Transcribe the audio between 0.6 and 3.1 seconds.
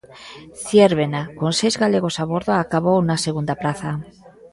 Ziérbena, con seis galegos a bordo, acabou